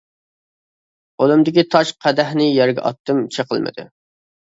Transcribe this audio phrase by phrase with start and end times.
[1.21, 3.87] قولۇمدىكى تاش قەدەھنى يەرگە ئاتتىم، چىقىلمىدى.